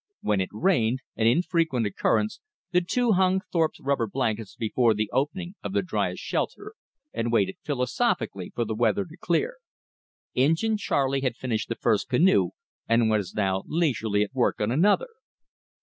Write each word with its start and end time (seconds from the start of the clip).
When 0.21 0.41
it 0.41 0.49
rained, 0.51 1.01
an 1.15 1.27
infrequent 1.27 1.85
occurrence, 1.85 2.39
the 2.71 2.81
two 2.81 3.11
hung 3.11 3.39
Thorpe's 3.53 3.79
rubber 3.79 4.07
blankets 4.07 4.55
before 4.55 4.95
the 4.95 5.11
opening 5.13 5.53
of 5.63 5.73
the 5.73 5.83
driest 5.83 6.23
shelter, 6.23 6.73
and 7.13 7.31
waited 7.31 7.57
philosophically 7.63 8.51
for 8.55 8.65
the 8.65 8.73
weather 8.73 9.05
to 9.05 9.15
clear. 9.15 9.57
Injin 10.33 10.77
Charley 10.77 11.21
had 11.21 11.35
finished 11.37 11.69
the 11.69 11.75
first 11.75 12.09
canoe, 12.09 12.49
and 12.89 13.11
was 13.11 13.35
now 13.35 13.61
leisurely 13.67 14.23
at 14.23 14.33
work 14.33 14.59
on 14.59 14.71
another. 14.71 15.09